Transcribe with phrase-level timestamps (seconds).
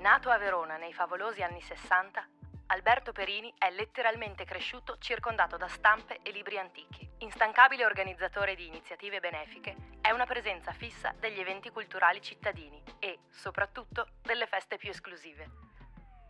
[0.00, 2.26] Nato a Verona nei favolosi anni 60,
[2.68, 7.06] Alberto Perini è letteralmente cresciuto circondato da stampe e libri antichi.
[7.18, 14.12] Instancabile organizzatore di iniziative benefiche, è una presenza fissa degli eventi culturali cittadini e, soprattutto,
[14.22, 15.50] delle feste più esclusive.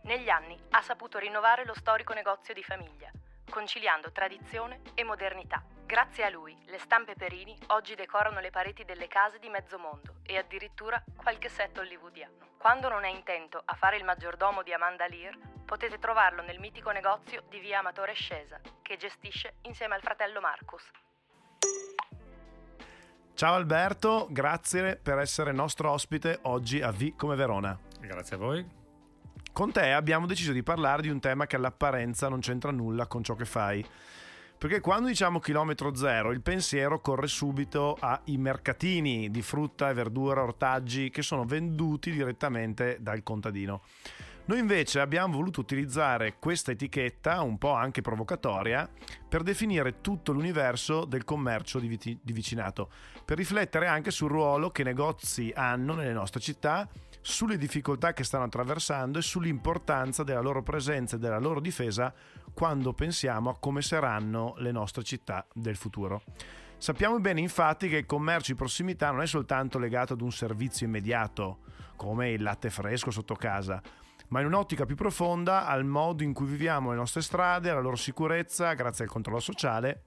[0.03, 3.09] Negli anni ha saputo rinnovare lo storico negozio di famiglia,
[3.51, 5.63] conciliando tradizione e modernità.
[5.85, 10.15] Grazie a lui, le stampe Perini oggi decorano le pareti delle case di mezzo mondo
[10.23, 12.55] e addirittura qualche set hollywoodiano.
[12.57, 16.91] Quando non è intento a fare il maggiordomo di Amanda Lear, potete trovarlo nel mitico
[16.91, 20.89] negozio di via Amatore Scesa, che gestisce insieme al fratello Marcus.
[23.33, 27.77] Ciao Alberto, grazie per essere nostro ospite oggi a V come Verona.
[27.99, 28.79] Grazie a voi.
[29.53, 33.21] Con te abbiamo deciso di parlare di un tema che all'apparenza non c'entra nulla con
[33.21, 33.85] ciò che fai.
[34.57, 40.41] Perché quando diciamo chilometro zero il pensiero corre subito ai mercatini di frutta e verdura,
[40.41, 43.81] ortaggi che sono venduti direttamente dal contadino.
[44.45, 48.89] Noi invece abbiamo voluto utilizzare questa etichetta, un po' anche provocatoria,
[49.27, 52.89] per definire tutto l'universo del commercio di, vicinato,
[53.25, 56.87] per riflettere anche sul ruolo che negozi hanno nelle nostre città
[57.21, 62.13] sulle difficoltà che stanno attraversando e sull'importanza della loro presenza e della loro difesa
[62.53, 66.23] quando pensiamo a come saranno le nostre città del futuro.
[66.77, 70.87] Sappiamo bene infatti che il commercio di prossimità non è soltanto legato ad un servizio
[70.87, 71.59] immediato,
[71.95, 73.79] come il latte fresco sotto casa,
[74.29, 77.95] ma in un'ottica più profonda al modo in cui viviamo le nostre strade, alla loro
[77.95, 80.03] sicurezza, grazie al controllo sociale,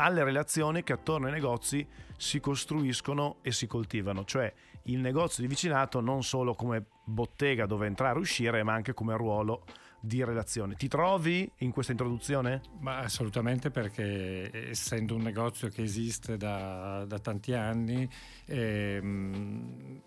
[0.00, 4.52] alle relazioni che attorno ai negozi si costruiscono e si coltivano, cioè
[4.84, 9.16] il negozio di vicinato non solo come bottega dove entrare e uscire, ma anche come
[9.16, 9.64] ruolo
[10.00, 10.74] di relazione.
[10.76, 12.62] Ti trovi in questa introduzione?
[12.80, 18.08] Ma assolutamente perché essendo un negozio che esiste da, da tanti anni
[18.46, 20.00] ehm,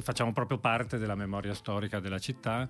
[0.00, 2.68] facciamo proprio parte della memoria storica della città,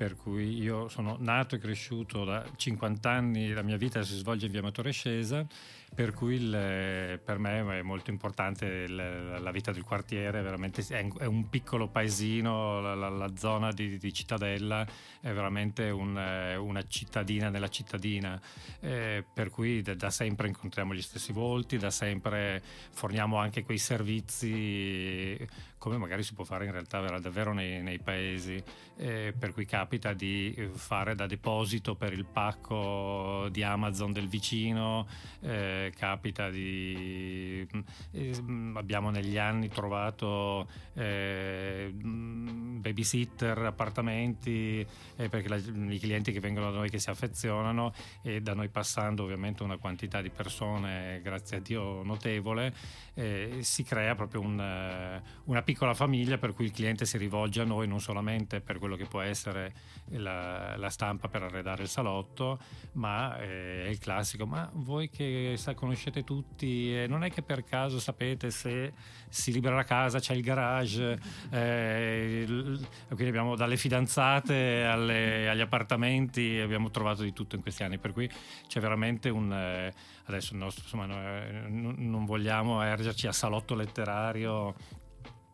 [0.00, 4.46] per cui io sono nato e cresciuto da 50 anni, la mia vita si svolge
[4.46, 5.46] in via Matore Scesa,
[5.94, 11.26] per cui il, per me è molto importante il, la vita del quartiere, veramente è
[11.26, 14.86] un piccolo paesino, la, la, la zona di, di, Cittadella
[15.20, 18.40] è veramente un, una cittadina nella cittadina,
[18.80, 23.76] eh, per cui da, da, sempre incontriamo gli stessi volti, da sempre forniamo anche quei
[23.76, 25.46] servizi
[25.80, 28.62] come magari si può fare in realtà davvero nei, nei paesi,
[28.98, 35.08] eh, per cui capita di fare da deposito per il pacco di Amazon del vicino,
[35.40, 37.66] eh, capita di...
[38.12, 44.86] Eh, abbiamo negli anni trovato eh, babysitter, appartamenti,
[45.16, 48.68] eh, perché la, i clienti che vengono da noi che si affezionano e da noi
[48.68, 52.74] passando ovviamente una quantità di persone, grazie a Dio, notevole,
[53.14, 57.64] eh, si crea proprio un, una piccola famiglia per cui il cliente si rivolge a
[57.64, 59.72] noi non solamente per quello che può essere
[60.10, 62.58] la, la stampa per arredare il salotto,
[62.92, 67.42] ma eh, è il classico, ma voi che sa, conoscete tutti, eh, non è che
[67.42, 68.92] per caso sapete se
[69.28, 71.18] si libera la casa, c'è il garage,
[71.50, 77.98] eh, quindi abbiamo dalle fidanzate alle, agli appartamenti, abbiamo trovato di tutto in questi anni,
[77.98, 78.28] per cui
[78.66, 79.52] c'è veramente un...
[79.52, 79.92] Eh,
[80.30, 84.74] adesso nostro, insomma, non vogliamo ergerci a salotto letterario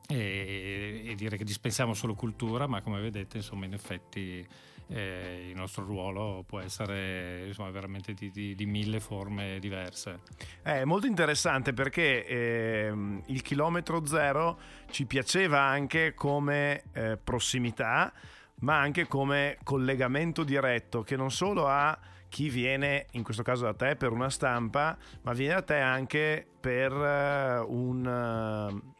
[0.06, 4.46] e, e, dire che dispensiamo solo cultura, ma come vedete, insomma, in effetti
[4.88, 10.20] eh, il nostro ruolo può essere insomma, veramente di, di, di, mille forme diverse.
[10.62, 14.58] È molto interessante perché eh, il chilometro zero
[14.90, 18.12] ci piaceva anche come eh, prossimità,
[18.60, 21.98] ma anche come collegamento diretto che non solo ha
[22.28, 26.46] chi viene, in questo caso da te, per una stampa, ma viene da te anche
[26.60, 28.94] per uh, un...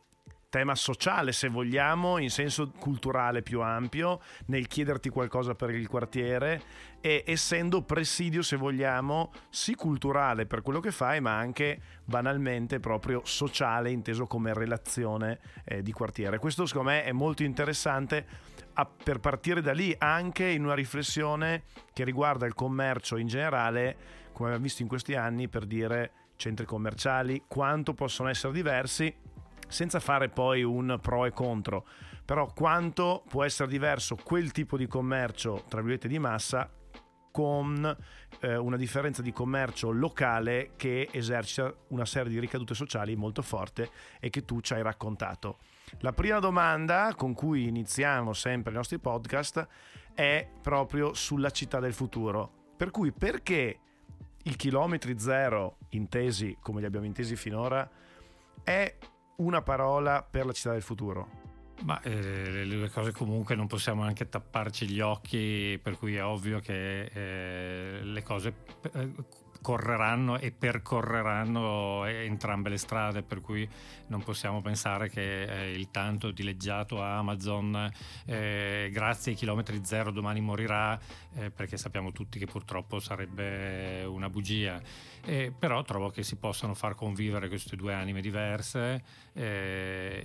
[0.57, 6.63] Tema sociale, se vogliamo, in senso culturale più ampio, nel chiederti qualcosa per il quartiere
[7.03, 13.21] e essendo presidio, se vogliamo, sì culturale per quello che fai, ma anche banalmente proprio
[13.25, 16.39] sociale, inteso come relazione eh, di quartiere.
[16.39, 18.27] Questo secondo me è molto interessante
[18.73, 23.95] a, per partire da lì anche in una riflessione che riguarda il commercio in generale,
[24.33, 29.15] come abbiamo visto in questi anni, per dire centri commerciali, quanto possono essere diversi
[29.69, 31.87] senza fare poi un pro e contro,
[32.25, 36.71] però quanto può essere diverso quel tipo di commercio, tra virgolette, di massa
[37.31, 37.97] con
[38.41, 43.91] eh, una differenza di commercio locale che esercita una serie di ricadute sociali molto forte
[44.19, 45.59] e che tu ci hai raccontato.
[45.99, 49.69] La prima domanda con cui iniziamo sempre i nostri podcast
[50.15, 52.51] è proprio sulla città del futuro.
[52.75, 53.81] Per cui perché
[54.45, 57.87] i chilometri zero, intesi come li abbiamo intesi finora,
[58.65, 58.97] è
[59.37, 61.45] una parola per la città del futuro?
[61.85, 66.61] Ma eh, le cose comunque non possiamo anche tapparci gli occhi, per cui è ovvio
[66.61, 68.55] che eh, le cose
[68.93, 69.13] eh,
[69.61, 73.69] correranno e percorreranno entrambe le strade, per cui
[74.09, 77.91] non possiamo pensare che eh, il tanto dileggiato Amazon,
[78.25, 80.99] eh, grazie ai chilometri zero, domani morirà,
[81.35, 84.81] eh, perché sappiamo tutti che purtroppo sarebbe una bugia.
[85.59, 89.03] però trovo che si possano far convivere queste due anime diverse,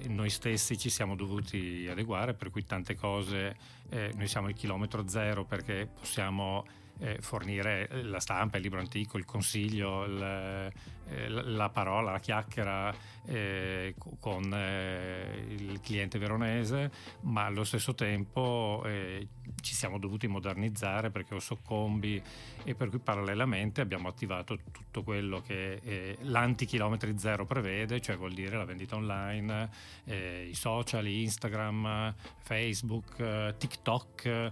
[0.08, 3.56] noi stessi ci siamo dovuti adeguare, per cui tante cose,
[3.90, 6.66] eh, noi siamo il chilometro zero perché possiamo
[7.02, 10.72] eh, fornire la stampa, il libro antico, il consiglio, il,
[11.12, 12.94] eh, la parola, la chiacchiera
[13.26, 16.90] eh, con eh, il cliente veronese,
[17.22, 19.28] ma allo stesso tempo eh,
[19.62, 22.22] ci siamo dovuti modernizzare perché ho soccombi
[22.64, 28.56] e per cui parallelamente abbiamo attivato tutto quello che l'anti-chilometri zero prevede, cioè vuol dire
[28.56, 29.70] la vendita online,
[30.06, 34.52] i social, Instagram, Facebook, TikTok,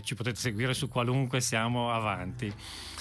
[0.00, 2.52] ci potete seguire su qualunque siamo avanti.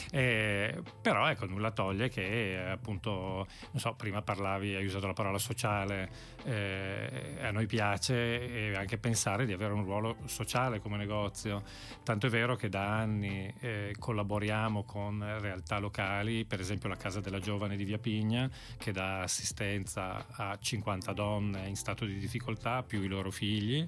[0.10, 6.10] Però ecco, nulla toglie che appunto, non so, prima parlavi, hai usato la parola sociale,
[6.44, 11.64] eh, a noi piace anche pensare di avere un ruolo sociale come negozio,
[12.04, 17.20] tanto è vero che da anni eh, collaboriamo con realtà locali, per esempio la Casa
[17.20, 22.84] della Giovane di Via Pigna, che dà assistenza a 50 donne in stato di difficoltà,
[22.84, 23.88] più i loro figli.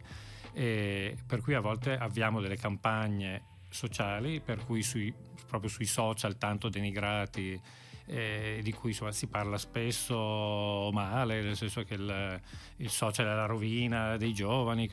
[0.53, 5.13] E per cui a volte avviamo delle campagne sociali, per cui sui,
[5.47, 7.59] proprio sui social tanto denigrati
[8.07, 12.41] eh, di cui insomma, si parla spesso male, nel senso che il,
[12.77, 14.89] il social è la rovina dei giovani,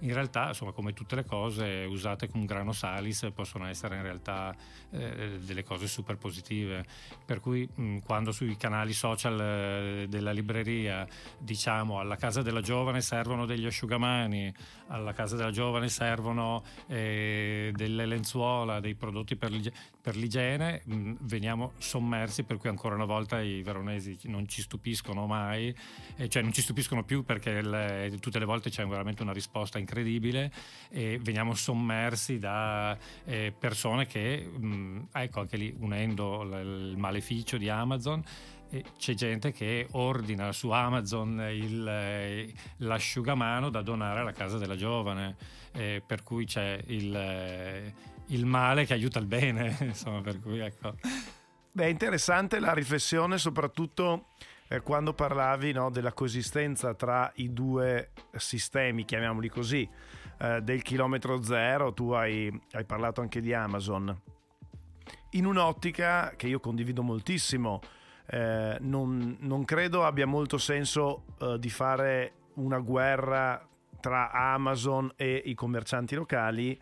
[0.00, 4.54] in realtà insomma, come tutte le cose usate con grano salis possono essere in realtà
[4.90, 6.84] eh, delle cose super positive,
[7.24, 11.06] per cui mh, quando sui canali social eh, della libreria
[11.38, 14.52] diciamo alla casa della giovane servono degli asciugamani,
[14.88, 19.50] alla casa della giovane servono eh, delle lenzuola, dei prodotti per,
[20.16, 25.74] l'igiene, mh, veniamo sommersi per cui ancora una volta i veronesi non ci stupiscono mai,
[26.16, 29.78] eh, cioè non ci stupiscono più perché il, tutte le volte c'è veramente una risposta
[29.78, 30.52] incredibile
[30.90, 37.56] e veniamo sommersi da eh, persone che, mh, ecco anche lì unendo l- il maleficio
[37.56, 38.22] di Amazon,
[38.98, 45.36] c'è gente che ordina su Amazon il, l'asciugamano da donare alla casa della giovane,
[45.72, 47.92] eh, per cui c'è il,
[48.26, 50.96] il, male che aiuta il bene, insomma, per cui ecco.
[51.76, 54.26] Beh, è interessante la riflessione, soprattutto
[54.68, 59.88] eh, quando parlavi no, della coesistenza tra i due sistemi, chiamiamoli così,
[60.38, 64.16] eh, del chilometro zero, tu hai, hai, parlato anche di Amazon,
[65.30, 67.80] in un'ottica che io condivido moltissimo,
[68.26, 73.68] eh, non, non, credo abbia molto senso eh, di fare una guerra
[73.98, 76.78] tra Amazon e i commercianti locali,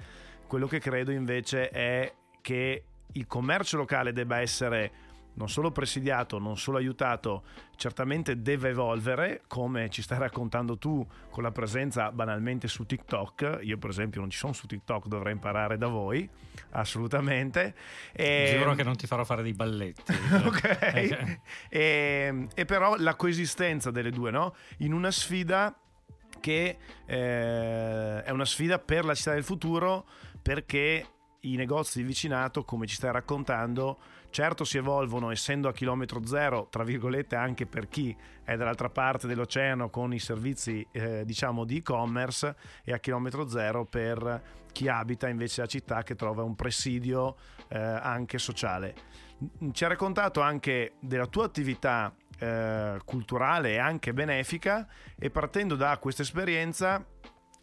[0.46, 2.12] quello che credo invece è
[2.42, 7.44] che il commercio locale debba essere non solo presidiato, non solo aiutato,
[7.76, 13.60] certamente deve evolvere, come ci stai raccontando tu con la presenza banalmente su TikTok.
[13.62, 16.28] Io per esempio non ci sono su TikTok, dovrei imparare da voi,
[16.70, 17.74] assolutamente.
[18.12, 18.56] E...
[18.58, 20.12] Giuro che non ti farò fare dei balletti.
[20.44, 21.38] ok.
[21.68, 24.54] e, e, però la coesistenza delle due, no?
[24.78, 25.74] In una sfida
[26.40, 26.76] che
[27.06, 30.06] eh, è una sfida per la città del futuro
[30.42, 31.06] perché
[31.42, 33.98] i negozi di vicinato, come ci stai raccontando,
[34.30, 39.26] certo si evolvono essendo a chilometro zero, tra virgolette anche per chi è dall'altra parte
[39.26, 45.28] dell'oceano con i servizi eh, diciamo di e-commerce e a chilometro zero per chi abita
[45.28, 47.36] invece la città che trova un presidio
[47.68, 48.94] eh, anche sociale.
[49.72, 54.86] Ci ha raccontato anche della tua attività eh, culturale e anche benefica
[55.18, 57.04] e partendo da questa esperienza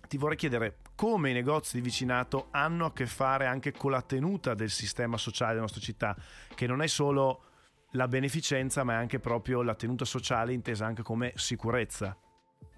[0.09, 4.01] ti vorrei chiedere come i negozi di vicinato hanno a che fare anche con la
[4.01, 6.15] tenuta del sistema sociale della nostra città,
[6.55, 7.43] che non è solo
[7.91, 12.17] la beneficenza, ma è anche proprio la tenuta sociale intesa anche come sicurezza.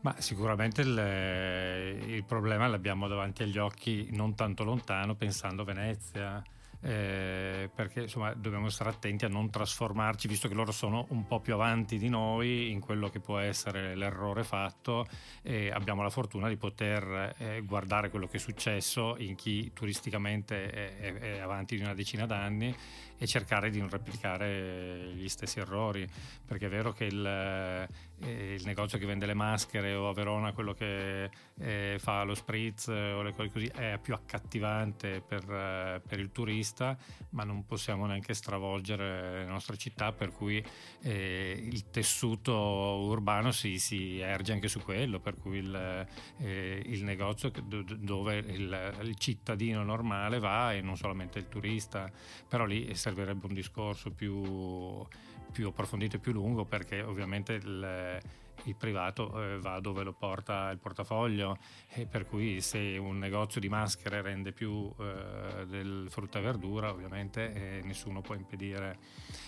[0.02, 6.44] Ma sicuramente il, il problema l'abbiamo davanti agli occhi non tanto lontano, pensando a Venezia,
[6.82, 11.40] eh, perché insomma dobbiamo stare attenti a non trasformarci, visto che loro sono un po'
[11.40, 15.06] più avanti di noi in quello che può essere l'errore fatto
[15.42, 20.70] e abbiamo la fortuna di poter eh, guardare quello che è successo in chi turisticamente
[20.70, 22.76] è, è avanti di una decina d'anni
[23.22, 26.10] e cercare di non replicare gli stessi errori,
[26.44, 30.54] perché è vero che il, eh, il negozio che vende le maschere o a Verona
[30.54, 36.02] quello che eh, fa lo spritz o le cose così è più accattivante per, eh,
[36.04, 36.98] per, il turista,
[37.30, 40.64] ma non possiamo neanche stravolgere le nostre città, per cui
[41.04, 46.08] eh, il tessuto urbano si, si, erge anche su quello, per cui il,
[46.40, 52.12] eh, il negozio dove il, il cittadino normale va e non solamente il turista,
[52.48, 55.06] però lì è servirebbe un discorso più,
[55.52, 58.20] più approfondito e più lungo perché ovviamente il,
[58.64, 61.58] il privato eh, va dove lo porta il portafoglio
[61.90, 66.90] e per cui se un negozio di maschere rende più eh, del frutta e verdura
[66.90, 68.98] ovviamente eh, nessuno può impedire.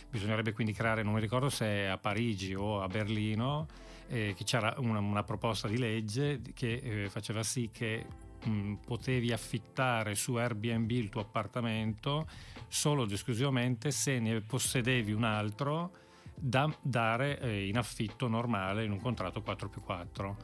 [0.09, 3.67] Bisognerebbe quindi creare non mi ricordo se a Parigi o a Berlino
[4.07, 8.05] eh, c'era una, una, proposta di legge che eh, faceva sì che
[8.43, 12.27] mh, potevi affittare su Airbnb il tuo appartamento
[12.67, 15.91] solo ed esclusivamente se ne possedevi un altro
[16.35, 20.37] da dare eh, in affitto normale in un contratto 4 più 4.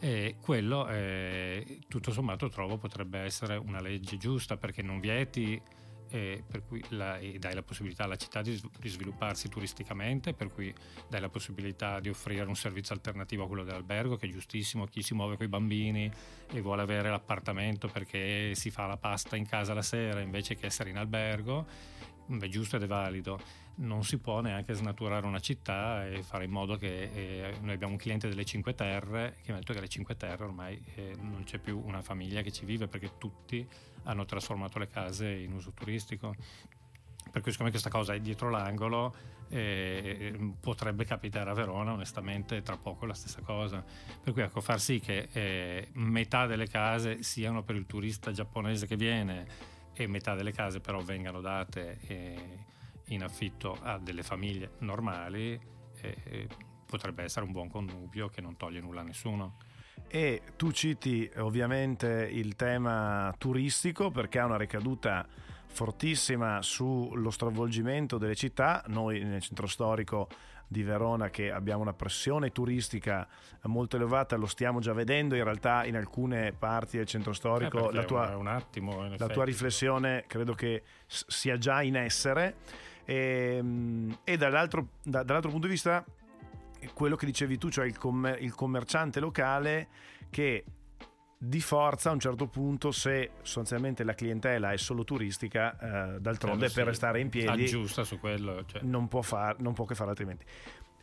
[0.00, 5.60] E quello eh, tutto sommato trovo potrebbe essere una legge giusta perché non vieti
[6.12, 10.72] eh, per cui la, dai la possibilità alla città di, di, svilupparsi turisticamente, per cui
[11.08, 15.02] dai la possibilità di offrire un servizio alternativo a quello dell'albergo, che è giustissimo, chi
[15.02, 16.10] si muove con i bambini
[16.52, 20.66] e vuole avere l'appartamento perché si fa la pasta in casa la sera invece che
[20.66, 21.66] essere in albergo,
[22.40, 23.40] è giusto ed è valido.
[23.74, 27.94] Non si può neanche snaturare una città e fare in modo che eh, noi abbiamo
[27.94, 31.16] un cliente delle Cinque Terre che mi ha detto che alle Cinque Terre ormai eh,
[31.18, 33.66] non c'è più una famiglia che ci vive perché tutti
[34.04, 36.34] hanno trasformato le case in uso turistico.
[37.30, 39.14] Per cui siccome questa cosa è dietro l'angolo,
[39.48, 43.82] eh, potrebbe capitare a Verona, onestamente, tra poco la stessa cosa.
[44.22, 48.86] Per cui ecco, far sì che eh, metà delle case siano per il turista giapponese
[48.86, 49.46] che viene
[49.94, 52.64] e metà delle case però vengano date eh,
[53.06, 55.58] in affitto a delle famiglie normali,
[56.00, 56.48] eh,
[56.86, 59.56] potrebbe essere un buon connubio che non toglie nulla a nessuno.
[60.08, 65.26] E tu citi ovviamente il tema turistico perché ha una ricaduta
[65.66, 68.84] fortissima sullo stravolgimento delle città.
[68.88, 70.28] Noi nel centro storico
[70.72, 73.28] di Verona che abbiamo una pressione turistica
[73.64, 77.90] molto elevata, lo stiamo già vedendo in realtà in alcune parti del centro storico.
[77.90, 82.56] Eh la, tua, attimo, la tua, riflessione credo che sia già in essere.
[83.04, 86.04] E, ehm, e dall'altro, da, dall'altro punto di vista
[86.94, 89.88] quello che dicevi tu, cioè il, commer- il commerciante locale
[90.30, 90.64] che
[91.44, 96.68] di forza a un certo punto se sostanzialmente la clientela è solo turistica eh, d'altronde
[96.68, 98.82] sì, per restare in piedi giusta su quello cioè.
[98.82, 100.44] non, può far, non può che fare altrimenti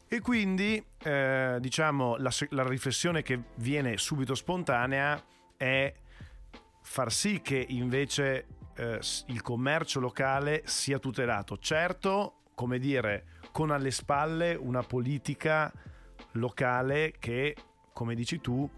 [0.08, 5.22] e quindi eh, diciamo la, la, riflessione che viene subito spontanea
[5.58, 5.94] è
[6.84, 8.46] far sì che invece
[8.80, 15.72] eh, il commercio locale sia tutelato certo come dire con alle spalle una politica
[16.34, 17.56] locale che,
[17.94, 18.70] come dici tu,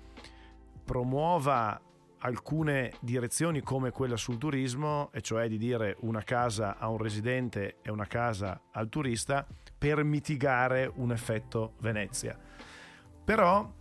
[0.84, 1.79] promuova
[2.20, 7.77] alcune direzioni come quella sul turismo, e cioè di dire una casa a un residente
[7.81, 9.46] e una casa al turista,
[9.77, 12.38] per mitigare un effetto Venezia.
[13.24, 13.72] Però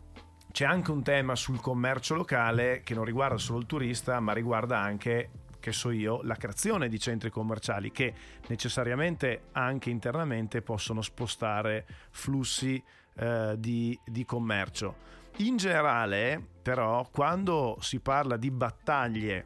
[0.51, 4.79] c'è anche un tema sul commercio locale che non riguarda solo il turista, ma riguarda
[4.79, 8.13] anche che so io, la creazione di centri commerciali che
[8.49, 12.83] necessariamente anche internamente possono spostare flussi
[13.15, 15.09] eh, di, di commercio.
[15.37, 19.45] In generale, però, quando si parla di battaglie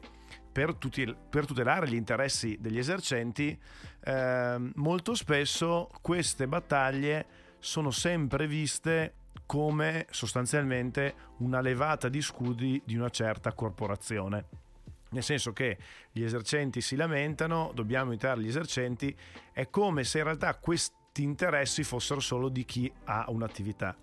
[0.51, 3.57] per, tutel- per tutelare gli interessi degli esercenti,
[4.03, 7.25] eh, molto spesso queste battaglie
[7.59, 9.13] sono sempre viste
[9.45, 14.64] come sostanzialmente una levata di scudi di una certa corporazione
[15.09, 15.77] nel senso che
[16.11, 19.15] gli esercenti si lamentano, dobbiamo aiutare gli esercenti,
[19.51, 23.95] è come se in realtà questi interessi fossero solo di chi ha un'attività.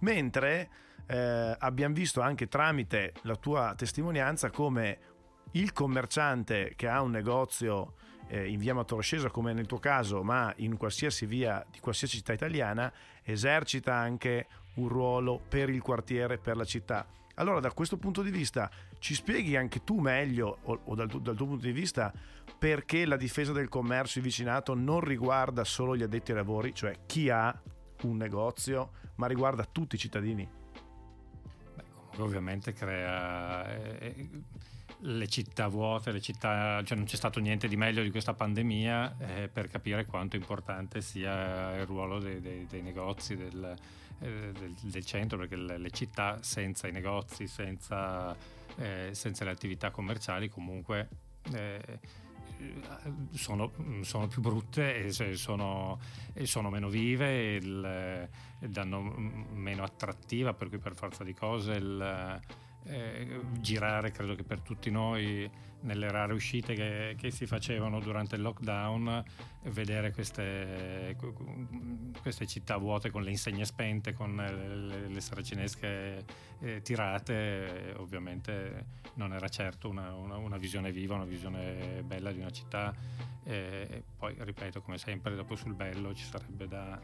[0.00, 0.70] Mentre
[1.06, 4.98] eh, abbiamo visto anche tramite la tua testimonianza come
[5.52, 7.94] il commerciante che ha un negozio
[8.28, 12.32] eh, in via Matoroscesa come nel tuo caso, ma in qualsiasi via di qualsiasi città
[12.32, 17.06] italiana, esercita anche un ruolo per il quartiere, per la città.
[17.34, 21.36] Allora, da questo punto di vista, ci spieghi anche tu meglio, o, o dal, dal,
[21.36, 22.12] tuo punto di vista,
[22.58, 27.00] perché la difesa del commercio e vicinato non riguarda solo gli addetti ai lavori, cioè
[27.06, 27.56] chi ha
[28.02, 30.48] un negozio, ma riguarda tutti i cittadini?
[31.74, 33.68] Beh, comunque ovviamente crea...
[33.68, 34.28] Eh,
[35.02, 39.16] le città vuote, le città, cioè non c'è stato niente di meglio di questa pandemia
[39.18, 43.76] eh, per capire quanto importante sia il ruolo dei, dei, dei negozi del,
[44.20, 48.34] eh, del, del, centro, perché le, le, città senza i negozi, senza,
[48.78, 51.08] eh, senza le attività commerciali comunque
[51.52, 51.98] eh,
[53.32, 55.98] sono, sono, più brutte e sono,
[56.32, 58.28] e sono meno vive e,
[58.60, 62.40] e, danno meno attrattiva, per cui per forza di cose il,
[62.84, 65.48] eh, girare credo che per tutti noi
[65.80, 69.22] nelle rare uscite che, che, si facevano durante il lockdown
[69.64, 71.14] vedere queste,
[72.20, 76.24] queste, città vuote con le insegne spente con le, le saracinesche
[76.60, 82.40] eh, tirate ovviamente non era certo una, una, una, visione viva una visione bella di
[82.40, 82.94] una città.
[83.44, 87.00] E poi ripeto come sempre dopo sul bello ci sarebbe da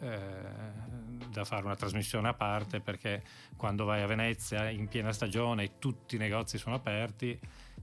[0.00, 0.86] eh,
[1.30, 3.22] da fare una trasmissione a parte perché
[3.56, 7.38] quando vai a Venezia in piena stagione e tutti i negozi sono aperti,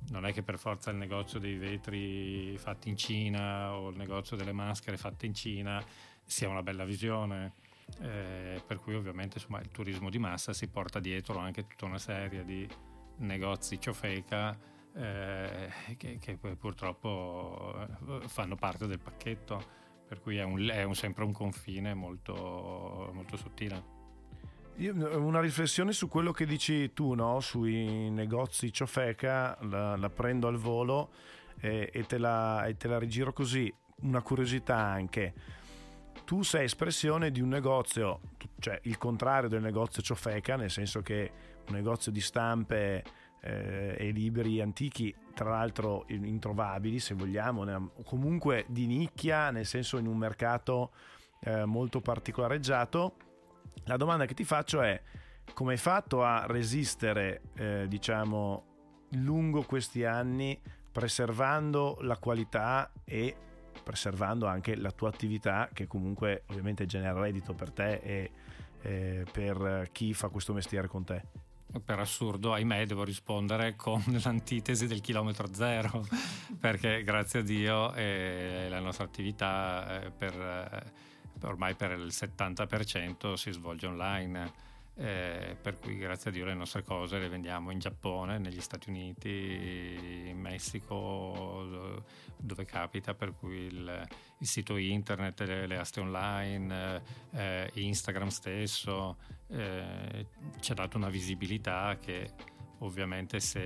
[0.10, 4.36] non è che per forza il negozio dei vetri fatti in Cina o il negozio
[4.38, 5.84] delle maschere fatte in Cina
[6.26, 7.54] sia una bella visione.
[8.02, 12.00] Eh, per cui ovviamente insomma, il turismo di massa si porta dietro anche tutta una
[12.00, 12.68] serie di
[13.18, 14.58] negozi ciofeca
[14.96, 17.88] eh, che, che purtroppo
[18.24, 23.10] eh, fanno parte del pacchetto per cui è, un, è un, sempre un confine molto,
[23.14, 23.94] molto sottile.
[24.78, 27.40] Io, una riflessione su quello che dici tu, no?
[27.40, 31.12] sui negozi ciofeca, la, la prendo al volo
[31.60, 33.74] e, e, te la, e te la rigiro così.
[34.02, 35.34] Una curiosità anche.
[36.26, 38.20] Tu sei espressione di un negozio,
[38.60, 41.32] cioè il contrario del negozio ciofeca, nel senso che
[41.68, 43.04] un negozio di stampe
[43.42, 50.08] eh, e libri antichi, tra l'altro introvabili se vogliamo, comunque di nicchia, nel senso in
[50.08, 50.92] un mercato
[51.42, 53.16] eh, molto particolareggiato.
[53.84, 55.00] La domanda che ti faccio è
[55.54, 58.64] come hai fatto a resistere, eh, diciamo,
[59.12, 60.60] lungo questi anni
[60.92, 63.36] preservando la qualità e
[63.84, 68.32] preservando anche la tua attività che comunque ovviamente genera reddito per te e
[68.82, 71.44] eh, per chi fa questo mestiere con te?
[71.84, 76.06] per assurdo, ahimè, devo rispondere con l'antitesi del chilometro zero,
[76.60, 83.34] perché grazie a Dio eh, la nostra attività eh, per, eh, ormai per il 70%
[83.34, 84.74] si svolge online.
[84.98, 88.90] Eh, per cui grazie a Dio le nostre cose le vendiamo in Giappone, negli Stati
[88.90, 92.04] Uniti, in Messico,
[92.38, 99.18] dove capita, per cui il, il sito internet, le, le aste online, eh, Instagram stesso,
[99.48, 100.28] eh,
[100.62, 102.32] ci ha dato una visibilità che
[102.80, 103.60] ovviamente se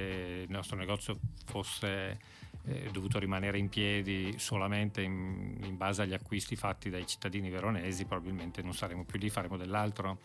[0.48, 2.18] il nostro negozio fosse
[2.66, 8.06] eh, dovuto rimanere in piedi solamente in, in, base agli acquisti fatti dai cittadini veronesi,
[8.06, 10.20] probabilmente non saremo più lì, faremo dell'altro.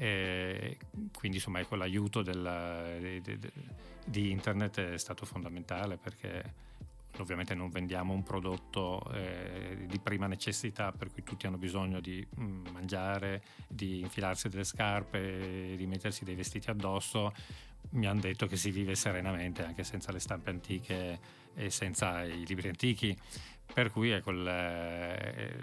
[0.00, 0.78] E
[1.12, 3.38] quindi insomma ecco, l'aiuto della, di, di,
[4.04, 6.54] di, internet è stato fondamentale perché
[7.18, 12.24] ovviamente non vendiamo un prodotto eh, di prima necessità per cui tutti hanno bisogno di
[12.38, 17.32] mm, mangiare, di infilarsi delle scarpe, di mettersi dei vestiti addosso.
[17.90, 21.18] Mi hanno detto che si vive serenamente anche senza le stampe antiche
[21.54, 23.18] e senza i libri antichi.
[23.74, 25.56] Per cui ecco, il, eh,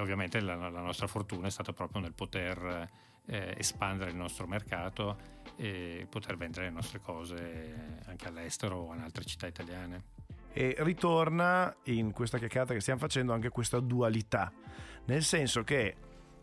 [0.00, 5.34] ovviamente la, la, nostra fortuna è stata proprio nel poter eh, espandere il nostro mercato
[5.56, 10.14] e poter vendere le nostre cose anche all'estero o in altre città italiane.
[10.52, 14.50] E ritorna in questa chiacchierata che stiamo facendo anche questa dualità,
[15.06, 15.94] nel senso che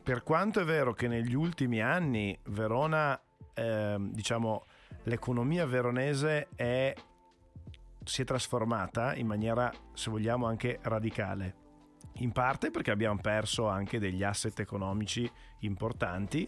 [0.03, 3.19] per quanto è vero che negli ultimi anni Verona,
[3.53, 4.65] eh, diciamo,
[5.03, 6.93] l'economia veronese è,
[8.03, 11.61] si è trasformata in maniera, se vogliamo, anche radicale
[12.17, 16.47] in parte perché abbiamo perso anche degli asset economici importanti,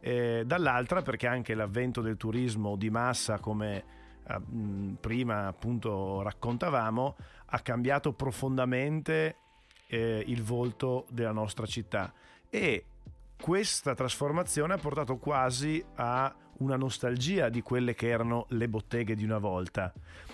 [0.00, 3.84] eh, dall'altra perché anche l'avvento del turismo di massa come
[4.26, 4.40] eh,
[5.00, 9.36] prima appunto raccontavamo ha cambiato profondamente
[9.86, 12.12] eh, il volto della nostra città
[12.48, 12.84] e
[13.40, 19.24] questa trasformazione ha portato quasi a una nostalgia di quelle che erano le botteghe di
[19.24, 19.92] una volta.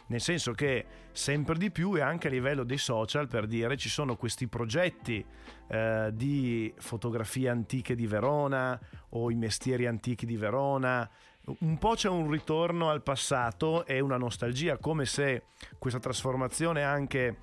[0.08, 3.88] Nel senso che sempre di più e anche a livello dei social, per dire, ci
[3.88, 5.24] sono questi progetti
[5.68, 8.78] eh, di fotografie antiche di Verona
[9.10, 11.08] o i mestieri antichi di Verona.
[11.58, 15.44] Un po' c'è un ritorno al passato e una nostalgia, come se
[15.78, 17.36] questa trasformazione anche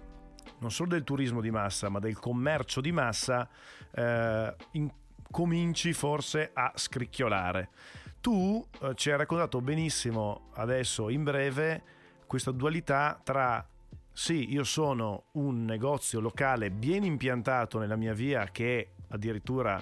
[0.60, 3.48] non solo del turismo di massa, ma del commercio di massa,
[3.94, 4.90] eh, in,
[5.32, 7.70] cominci forse a scricchiolare
[8.24, 11.84] tu eh, ci hai raccontato benissimo adesso in breve
[12.34, 13.64] questa dualità tra
[14.12, 19.80] sì, io sono un negozio locale ben impiantato nella mia via che addirittura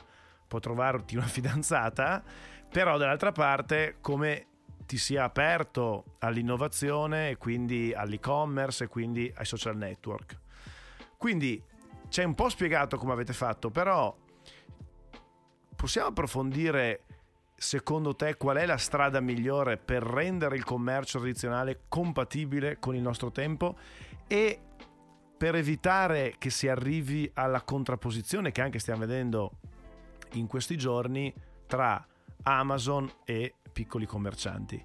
[0.49, 2.21] può trovarti una fidanzata,
[2.69, 4.47] però dall'altra parte come
[4.85, 10.37] ti sia aperto all'innovazione e quindi all'e-commerce e quindi ai social network.
[11.15, 11.63] Quindi
[12.09, 14.13] c'è un po' spiegato come avete fatto, però
[15.73, 17.03] possiamo approfondire
[17.61, 23.03] secondo te qual è la strada migliore per rendere il commercio tradizionale compatibile con il
[23.03, 23.77] nostro tempo
[24.25, 24.59] e
[25.37, 29.59] per evitare che si arrivi alla contrapposizione che anche stiamo vedendo
[30.31, 31.31] in questi giorni
[31.67, 32.03] tra
[32.41, 34.83] Amazon e piccoli commercianti.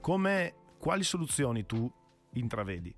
[0.00, 1.92] Come, quali soluzioni tu
[2.34, 2.94] intravedi?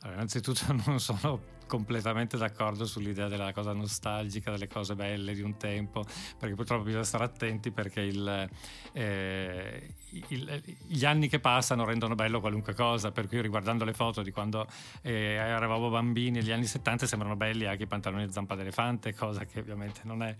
[0.00, 5.56] Allora, innanzitutto non sono completamente d'accordo sull'idea della cosa nostalgica, delle cose belle di un
[5.56, 6.04] tempo,
[6.36, 8.50] perché purtroppo bisogna stare attenti perché il,
[8.92, 9.94] eh,
[10.28, 14.32] il, gli anni che passano rendono bello qualunque cosa, per cui riguardando le foto di
[14.32, 14.66] quando
[15.02, 19.44] eh, eravamo bambini, gli anni 70 sembrano belli anche i pantaloni a zampa d'elefante, cosa
[19.44, 20.34] che ovviamente non è.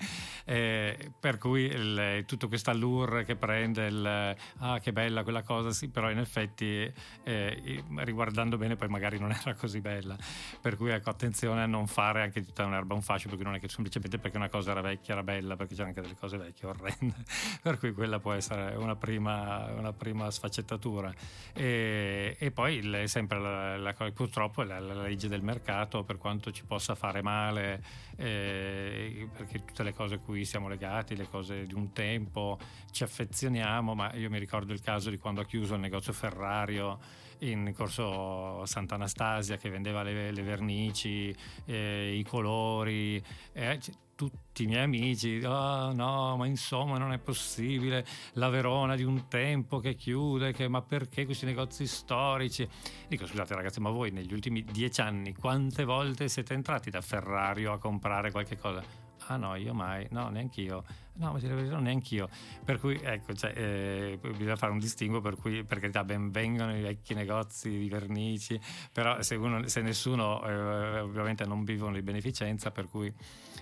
[0.44, 5.70] Eh, per cui il, tutto questo allure che prende il ah che bella quella cosa,
[5.70, 10.16] sì, però in effetti eh, riguardando bene poi magari non era così bella.
[10.60, 13.60] Per cui ecco attenzione a non fare anche tutta un'erba un fascio, perché non è
[13.60, 16.68] che semplicemente perché una cosa era vecchia era bella, perché c'erano anche delle cose vecchie
[16.68, 17.14] orrende.
[17.60, 21.12] per cui quella può essere una prima una prima sfaccettatura.
[21.52, 26.16] E, e poi il, sempre la, la, purtroppo è la, la, legge del mercato, per
[26.16, 27.82] quanto ci possa fare male,
[28.16, 32.58] eh, perché tutte le cose a cui siamo legati, le cose di un tempo,
[32.90, 37.19] ci affezioniamo, ma io mi ricordo il caso di quando ha chiuso il negozio Ferrario
[37.40, 41.34] in corso Sant'Anastasia che vendeva le, le vernici,
[41.66, 43.22] eh, i colori.
[43.52, 43.78] Eh,
[44.20, 49.28] tutti i miei amici, oh, no, ma insomma non è possibile, la Verona di un
[49.28, 52.68] tempo che chiude, che, ma perché questi negozi storici?
[53.08, 57.72] Dico scusate ragazzi, ma voi negli ultimi dieci anni quante volte siete entrati da Ferrario
[57.72, 59.09] a comprare qualche cosa?
[59.26, 60.84] Ah no, io mai, no, neanche io.
[61.14, 62.28] No, ma ti devo neanche io.
[62.64, 66.74] Per cui, ecco, cioè, eh, bisogna fare un distinguo per cui, per carità, ben vengono
[66.74, 68.58] i vecchi negozi di vernici,
[68.92, 73.12] però se, uno, se nessuno, eh, ovviamente non vivono di beneficenza, per cui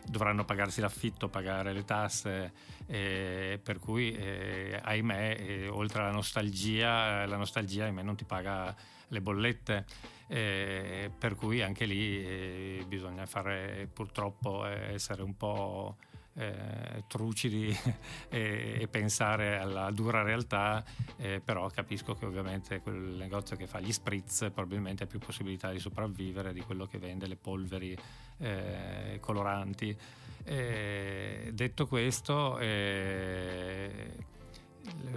[0.06, 2.52] dovranno pagarsi l'affitto, pagare le tasse,
[2.86, 8.74] eh, per cui eh, ahimè, eh, oltre alla nostalgia, la nostalgia ahimè non ti paga
[9.08, 9.86] le bollette.
[10.30, 15.96] Eh, per cui anche lì eh, bisogna fare purtroppo eh, essere un po'
[16.34, 17.76] eh, trucidi
[18.28, 20.84] e, e, pensare alla dura realtà,
[21.16, 25.70] eh, però capisco che ovviamente quel negozio che fa gli spritz probabilmente ha più possibilità
[25.72, 27.96] di sopravvivere di quello che vende le polveri
[28.38, 29.96] eh, coloranti.
[30.44, 34.12] detto questo, eh,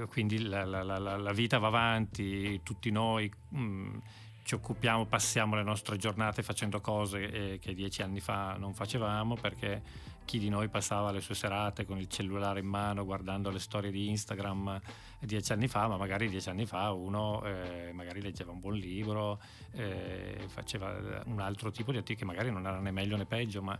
[0.10, 3.98] quindi la, la, la, la, vita va avanti, tutti noi mh, mm,
[4.44, 9.36] ci occupiamo, passiamo le nostre giornate facendo cose eh, che dieci anni fa non facevamo
[9.36, 13.60] perché chi di noi passava le sue serate con il cellulare in mano guardando le
[13.60, 14.80] storie di Instagram
[15.20, 19.40] dieci anni fa, ma magari dieci anni fa uno eh, magari leggeva un buon libro,
[19.74, 23.62] eh, faceva un altro tipo di attività che magari non era né meglio né peggio,
[23.62, 23.78] ma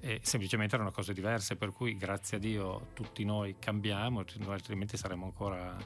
[0.00, 5.24] eh, semplicemente erano cose diverse, per cui grazie a Dio tutti noi cambiamo, altrimenti saremmo
[5.24, 5.76] ancora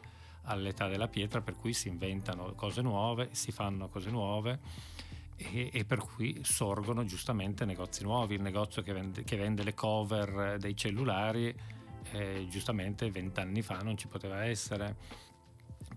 [0.48, 4.58] all'età della pietra, per cui si inventano cose nuove, si fanno cose nuove
[5.36, 8.34] e, e, per cui sorgono giustamente negozi nuovi.
[8.34, 11.54] Il negozio che vende, che vende le cover dei cellulari,
[12.12, 14.96] eh, giustamente vent'anni fa non ci poteva essere.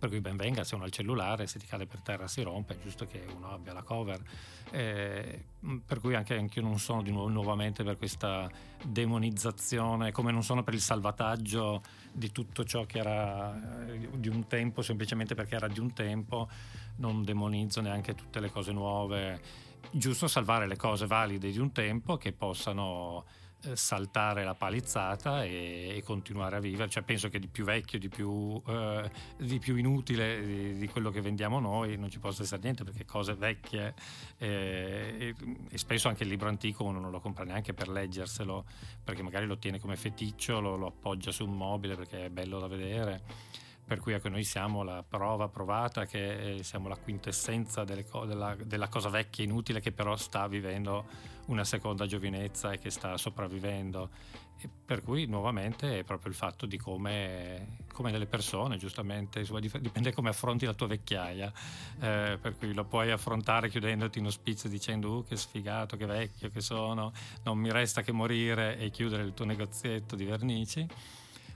[0.02, 2.42] Per cui ben venga, se uno ha il cellulare, se ti cade per terra si
[2.42, 4.20] rompe, è giusto che uno abbia la cover.
[4.72, 5.44] Eh,
[5.86, 8.50] per cui anche io non sono di nuovo nuovamente per questa
[8.84, 14.48] demonizzazione, come non sono per il salvataggio di tutto ciò che era eh, di un
[14.48, 16.50] tempo, semplicemente perché era di un tempo
[16.96, 19.40] non demonizzo neanche tutte le cose nuove,
[19.92, 23.24] giusto salvare le cose valide di un tempo che possano
[23.74, 26.90] saltare la palizzata e, e, continuare a vivere.
[26.90, 31.12] Cioè, penso che di più vecchio, di più, eh, di più inutile di, di, quello
[31.12, 33.94] che vendiamo noi non ci possa essere niente perché cose vecchie
[34.38, 35.36] eh, e,
[35.70, 38.66] e, spesso anche il libro antico uno non lo compra neanche per leggerselo
[39.04, 42.60] perché magari lo tiene come feticcio, lo, lo appoggia su un mobile perché è bello
[42.60, 43.22] da vedere
[43.92, 48.56] per cui ecco, noi siamo la prova provata che eh, siamo la quintessenza co- della,
[48.64, 51.06] della, cosa vecchia e inutile che però sta vivendo
[51.52, 54.10] una seconda giovinezza e che sta sopravvivendo.
[54.64, 59.60] E per cui nuovamente è proprio il fatto di come, come delle persone, giustamente, insomma,
[59.60, 61.52] dipende come affronti la tua vecchiaia,
[62.00, 66.50] eh, per cui lo puoi affrontare chiudendoti in ospizio dicendo uh, che sfigato, che vecchio
[66.52, 67.12] che sono,
[67.44, 70.88] non mi resta che morire e chiudere il tuo negozietto di vernici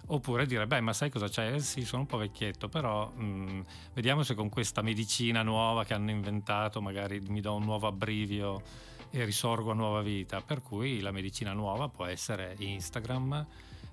[0.07, 1.53] Oppure dire, beh, ma sai cosa c'è?
[1.53, 3.61] Eh, sì, sono un po' vecchietto, però mh, mm,
[3.93, 8.61] vediamo se con questa medicina nuova che hanno inventato magari mi do un nuovo abbrivio
[9.11, 10.41] e risorgo a nuova vita.
[10.41, 13.45] Per cui la medicina nuova può essere Instagram.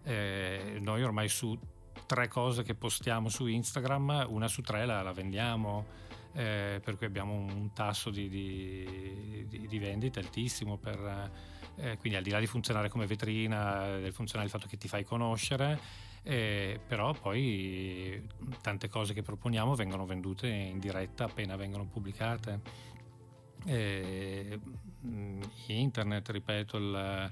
[0.05, 1.59] Eh, noi ormai su
[2.07, 5.85] tre cose che postiamo su Instagram, una su tre la, la vendiamo,
[6.35, 10.77] eh, per cui abbiamo un tasso di, di, di, di vendita altissimo.
[10.77, 11.31] Per,
[11.77, 14.89] eh, quindi al di là di funzionare come vetrina, del funzionare il fatto che ti
[14.89, 15.79] fai conoscere,
[16.23, 18.23] eh, però poi
[18.61, 22.91] tante cose che proponiamo vengono vendute in diretta appena vengono pubblicate.
[23.65, 24.59] Eh,
[25.67, 27.31] internet, ripeto, il,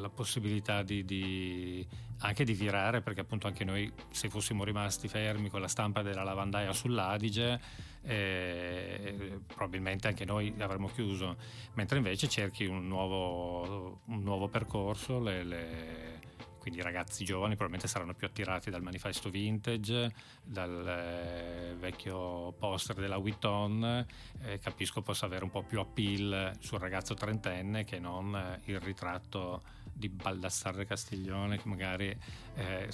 [0.00, 1.86] la possibilità di, di,
[2.18, 6.22] anche di virare, perché appunto anche noi se fossimo rimasti fermi con la stampa della
[6.22, 7.60] lavandaia sull'Adige,
[8.02, 11.36] eh, probabilmente anche noi avremmo chiuso,
[11.74, 16.20] mentre invece cerchi un nuovo, un nuovo percorso, le, le
[16.68, 20.12] quindi i ragazzi giovani probabilmente saranno più attirati dal manifesto vintage,
[20.44, 24.06] dal eh, vecchio poster della Witton,
[24.42, 28.80] eh, capisco possa avere un po' più appeal sul ragazzo trentenne che non eh, il
[28.80, 32.14] ritratto di Baldassarre Castiglione che magari
[32.56, 32.88] eh,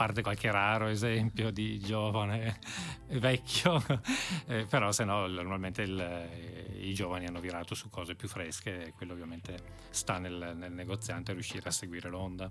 [0.00, 2.58] parte qualche raro esempio di giovane
[3.08, 3.84] vecchio
[4.48, 8.86] eh, però se no normalmente il, eh, i giovani hanno virato su cose più fresche
[8.86, 9.58] e quello ovviamente
[9.90, 12.50] sta nel, nel negoziante riuscire a seguire l'onda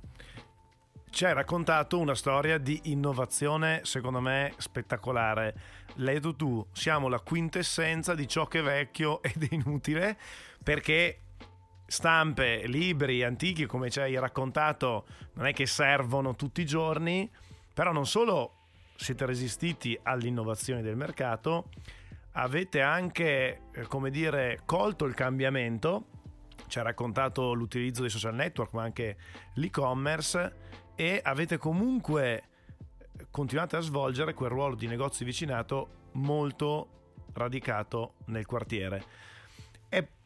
[1.09, 5.55] ci hai raccontato una storia di innovazione, secondo me, spettacolare.
[5.95, 10.19] Lei tu, tu, siamo la quintessenza di ciò che è vecchio ed è inutile,
[10.63, 11.29] perché
[11.89, 17.30] stampe, libri antichi, come ci hai raccontato, non è che servono tutti i giorni,
[17.73, 18.54] però non solo
[18.95, 21.69] siete resistiti all'innovazione del mercato,
[22.34, 26.06] avete anche, eh, come dire, colto il cambiamento,
[26.67, 29.17] ci ha raccontato l'utilizzo dei social network, ma anche
[29.56, 32.43] l'e-commerce e avete comunque
[33.32, 39.04] continuato a svolgere quel ruolo di negozio vicinato molto radicato nel quartiere.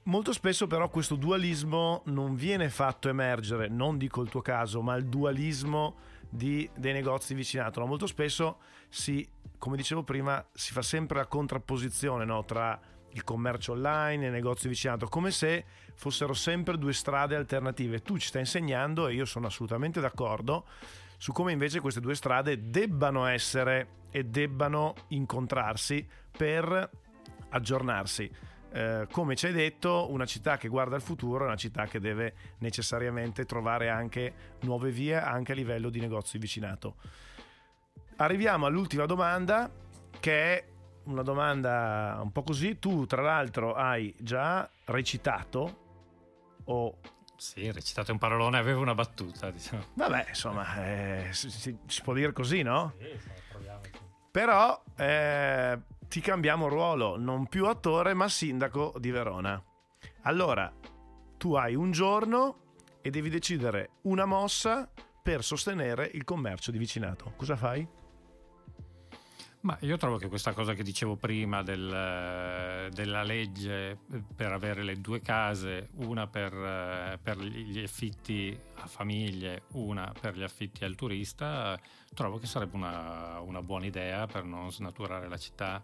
[0.06, 4.96] Molto spesso però questo dualismo non viene fatto emergere, non dico il tuo caso, ma
[4.96, 5.96] il dualismo
[6.30, 7.80] di, dei negozi vicinato.
[7.80, 7.86] No?
[7.86, 8.58] Molto spesso
[8.90, 9.26] si,
[9.58, 12.44] come dicevo prima, si fa sempre la contrapposizione no?
[12.44, 12.78] tra
[13.12, 15.64] il commercio online e il negozio vicinato, come se
[15.96, 18.02] fossero sempre due strade alternative.
[18.02, 20.66] Tu ci stai insegnando, e io sono assolutamente d'accordo,
[21.16, 26.90] su come invece queste due strade debbano essere e debbano incontrarsi per
[27.50, 28.30] aggiornarsi
[28.74, 32.00] eh, come ci hai detto, una città che guarda al futuro è una città che
[32.00, 36.96] deve necessariamente trovare anche nuove vie anche a livello di negozi vicinato.
[38.18, 39.72] Arriviamo all'ultima domanda
[40.20, 40.68] che è
[41.04, 42.80] una domanda un po' così.
[42.80, 45.82] Tu tra l'altro hai già recitato
[46.64, 46.98] o
[47.36, 49.52] sì, recitato un parolone, avevo una battuta.
[49.52, 49.84] Diciamo.
[49.94, 52.94] Vabbè, insomma, eh, si, si, si, può dire così, no?
[52.98, 53.20] Sì,
[53.52, 53.82] proviamo.
[54.32, 55.80] Però eh,
[56.14, 59.60] ti cambiamo ruolo, non più attore ma sindaco di Verona.
[60.22, 60.72] Allora,
[61.40, 64.88] tu hai un giorno e devi decidere una mossa
[65.24, 67.34] per sostenere il commercio di vicinato.
[67.36, 67.88] Cosa fai?
[69.62, 73.98] Ma io trovo che questa cosa che dicevo prima del, della legge
[74.36, 80.44] per avere le due case, una per, per, gli affitti a famiglie, una per gli
[80.44, 81.76] affitti al turista,
[82.14, 85.84] trovo che sarebbe una, una buona idea per non snaturare la città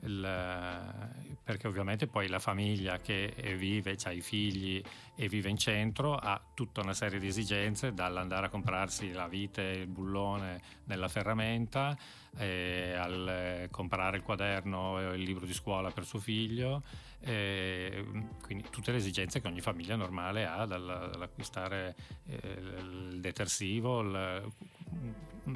[0.00, 4.82] il, perché ovviamente poi la famiglia che vive, ha i figli
[5.14, 9.62] e vive in centro ha tutta una serie di esigenze, dall'andare a comprarsi la vite,
[9.62, 11.96] il bullone nella ferramenta,
[12.36, 16.82] eh, al comprare il quaderno e il libro di scuola per suo figlio,
[17.20, 18.04] eh,
[18.42, 22.38] quindi tutte le esigenze che ogni famiglia normale ha dall'acquistare eh,
[22.78, 24.52] il detersivo, il,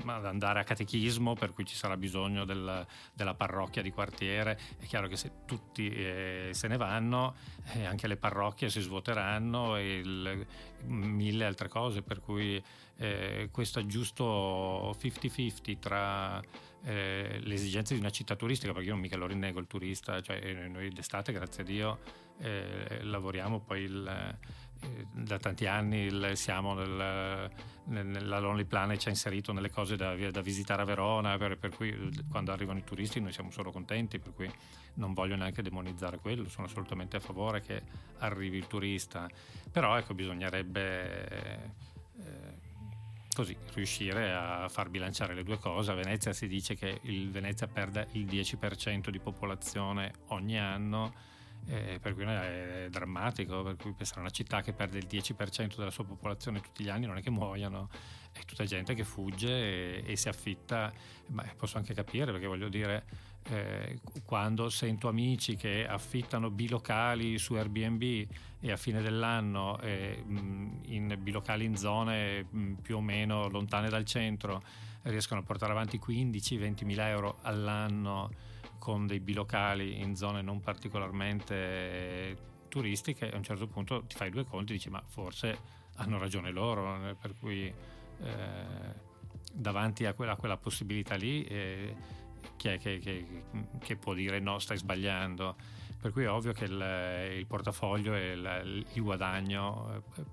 [0.06, 4.58] ad andare a catechismo per cui ci sarà bisogno del, della parrocchia di quartiere.
[4.78, 7.34] È chiaro che se tutti eh, se ne vanno,
[7.74, 10.46] eh, anche le parrocchie si svuoteranno e il,
[10.84, 12.62] mille altre cose, per cui
[12.96, 16.40] eh, questo giusto 50-50 tra
[16.84, 20.20] eh, le esigenze di una città turistica, perché io non mica lo rinnego il turista,
[20.20, 21.98] cioè eh, noi d'estate, grazie a Dio,
[22.38, 24.38] eh, lavoriamo poi il
[25.12, 27.50] da tanti anni siamo nel,
[27.84, 31.74] nella Lonely Planet ci ha inserito nelle cose da, da visitare a Verona, per, per,
[31.74, 31.94] cui
[32.30, 34.50] quando arrivano i turisti noi siamo solo contenti, per cui
[34.94, 37.82] non voglio neanche demonizzare quello, sono assolutamente a favore che
[38.18, 39.28] arrivi il turista,
[39.70, 41.74] però ecco bisognerebbe...
[42.18, 42.70] Eh,
[43.34, 45.90] così riuscire a far bilanciare le due cose.
[45.90, 51.14] A Venezia si dice che il Venezia perde il 10% di popolazione ogni anno
[51.66, 55.76] eh, per cui è drammatico, per cui pensare a una città che perde il 10%
[55.76, 57.88] della sua popolazione tutti gli anni non è che muoiano,
[58.32, 60.92] è tutta gente che fugge e, e si affitta,
[61.28, 63.04] ma posso anche capire perché voglio dire,
[63.50, 68.26] eh, quando sento amici che affittano bilocali su Airbnb
[68.60, 72.46] e a fine dell'anno eh, in bilocali in zone
[72.80, 74.62] più o meno lontane dal centro
[75.02, 78.30] riescono a portare avanti 15-20 mila euro all'anno
[78.82, 84.44] con dei bilocali in zone non particolarmente turistiche, a un certo punto ti fai due
[84.44, 85.56] conti e dici ma forse
[85.98, 87.74] hanno ragione loro, eh, per cui eh,
[89.52, 91.94] davanti a quella, a quella possibilità lì eh,
[92.56, 93.44] chi è che, che,
[93.78, 95.54] che, può dire no, stai sbagliando?
[96.00, 100.24] Per cui è ovvio che il, il portafoglio e il, il guadagno eh,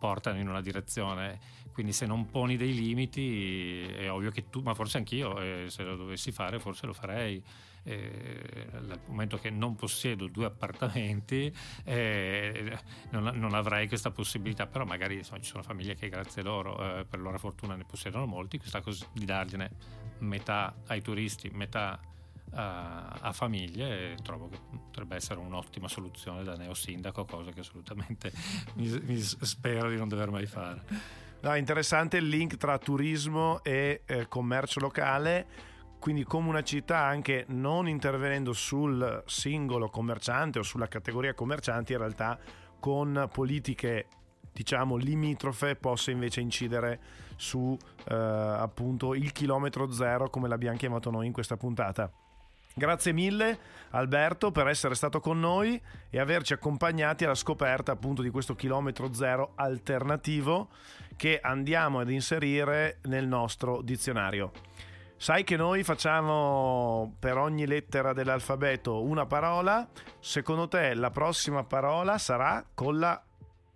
[0.00, 1.38] portano in una direzione.
[1.72, 5.84] Quindi se non poni dei limiti è ovvio che tu, ma forse anch'io, eh, se
[5.84, 7.42] lo dovessi fare forse lo farei.
[7.82, 11.50] Eh, dal momento che non possiedo due appartamenti
[11.84, 16.98] eh, non, non, avrei questa possibilità però magari insomma, ci sono famiglie che grazie loro
[16.98, 19.70] eh, per loro fortuna ne possiedono molti questa cosa di dargliene
[20.18, 21.98] metà ai turisti metà
[22.52, 28.32] a, a famiglie trovo che potrebbe essere un'ottima soluzione da neosindaco, cosa che assolutamente
[28.74, 30.82] mi, mi spero di non dover mai fare.
[31.40, 35.68] No, interessante il link tra turismo e eh, commercio locale
[36.00, 41.98] quindi come una città anche non intervenendo sul singolo commerciante o sulla categoria commercianti in
[41.98, 42.38] realtà
[42.78, 44.06] con politiche
[44.52, 47.00] diciamo limitrofe possa invece incidere
[47.36, 47.76] su
[48.08, 52.10] eh, appunto il chilometro zero come l'abbiamo chiamato noi in questa puntata.
[52.74, 53.58] Grazie mille
[53.90, 59.12] Alberto per essere stato con noi e averci accompagnati alla scoperta appunto di questo chilometro
[59.12, 60.68] zero alternativo
[61.16, 64.52] che andiamo ad inserire nel nostro dizionario.
[65.16, 69.86] Sai che noi facciamo per ogni lettera dell'alfabeto una parola,
[70.18, 73.22] secondo te la prossima parola sarà con la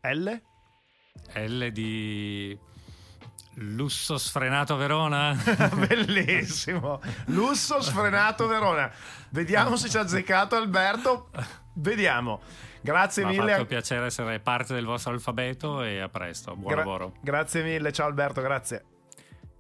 [0.00, 0.40] L?
[1.35, 2.59] L di
[3.56, 5.36] Lusso sfrenato Verona.
[5.86, 7.00] Bellissimo.
[7.26, 8.90] Lusso sfrenato Verona.
[9.30, 11.30] Vediamo se ci ha azzeccato Alberto.
[11.74, 12.40] Vediamo.
[12.80, 13.44] Grazie Mi mille.
[13.44, 16.54] Mi ha fatto piacere essere parte del vostro alfabeto e a presto.
[16.54, 17.14] Buon Gra- lavoro.
[17.20, 17.92] Grazie mille.
[17.92, 18.84] Ciao Alberto, grazie.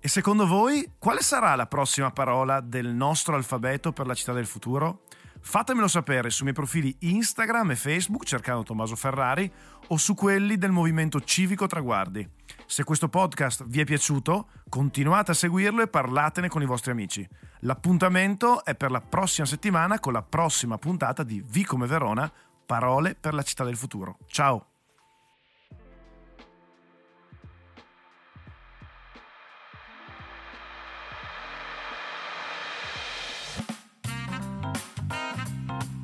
[0.00, 4.46] E secondo voi quale sarà la prossima parola del nostro alfabeto per la città del
[4.46, 5.02] futuro?
[5.40, 9.50] Fatemelo sapere sui miei profili Instagram e Facebook cercando Tommaso Ferrari
[9.88, 12.28] o su quelli del Movimento Civico Traguardi.
[12.74, 17.24] Se questo podcast vi è piaciuto, continuate a seguirlo e parlatene con i vostri amici.
[17.60, 22.28] L'appuntamento è per la prossima settimana con la prossima puntata di Vi come Verona,
[22.66, 24.18] parole per la città del futuro.
[24.26, 24.73] Ciao!